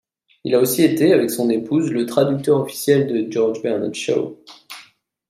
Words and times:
Il 0.45 0.55
a 0.55 0.59
aussi 0.59 0.83
été, 0.83 1.13
avec 1.13 1.29
son 1.29 1.51
épouse, 1.51 1.91
le 1.91 2.07
traducteur 2.07 2.59
officiel 2.59 3.05
de 3.05 3.31
George 3.31 3.61
Bernard 3.61 3.93
Shaw. 3.93 4.35